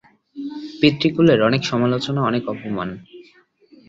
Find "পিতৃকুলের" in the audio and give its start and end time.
0.79-1.39